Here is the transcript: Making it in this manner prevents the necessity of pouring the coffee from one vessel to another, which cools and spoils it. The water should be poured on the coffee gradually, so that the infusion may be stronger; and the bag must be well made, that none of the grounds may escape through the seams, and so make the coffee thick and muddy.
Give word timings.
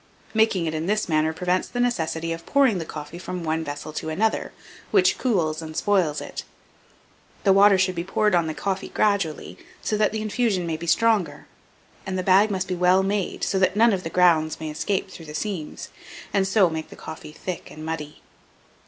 Making 0.33 0.65
it 0.65 0.73
in 0.73 0.87
this 0.87 1.07
manner 1.07 1.31
prevents 1.31 1.67
the 1.67 1.79
necessity 1.79 2.33
of 2.33 2.43
pouring 2.47 2.79
the 2.79 2.85
coffee 2.85 3.19
from 3.19 3.43
one 3.43 3.63
vessel 3.63 3.93
to 3.93 4.09
another, 4.09 4.51
which 4.89 5.19
cools 5.19 5.61
and 5.61 5.77
spoils 5.77 6.21
it. 6.21 6.43
The 7.43 7.53
water 7.53 7.77
should 7.77 7.93
be 7.93 8.03
poured 8.03 8.33
on 8.33 8.47
the 8.47 8.55
coffee 8.55 8.89
gradually, 8.89 9.59
so 9.79 9.97
that 9.97 10.11
the 10.11 10.23
infusion 10.23 10.65
may 10.65 10.75
be 10.75 10.87
stronger; 10.87 11.45
and 12.03 12.17
the 12.17 12.23
bag 12.23 12.49
must 12.49 12.67
be 12.67 12.73
well 12.73 13.03
made, 13.03 13.43
that 13.43 13.75
none 13.75 13.93
of 13.93 14.01
the 14.01 14.09
grounds 14.09 14.59
may 14.59 14.71
escape 14.71 15.11
through 15.11 15.27
the 15.27 15.35
seams, 15.35 15.89
and 16.33 16.47
so 16.47 16.67
make 16.67 16.89
the 16.89 16.95
coffee 16.95 17.31
thick 17.31 17.69
and 17.69 17.85
muddy. 17.85 18.23